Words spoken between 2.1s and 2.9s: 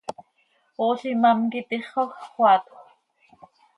x, xöaatjö.